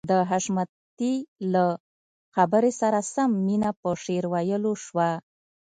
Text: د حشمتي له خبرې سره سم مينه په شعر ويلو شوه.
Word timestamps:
د 0.09 0.11
حشمتي 0.29 1.13
له 1.53 1.65
خبرې 2.35 2.71
سره 2.81 2.99
سم 3.13 3.29
مينه 3.45 3.69
په 3.81 3.89
شعر 4.03 4.25
ويلو 4.33 4.71
شوه. 4.85 5.09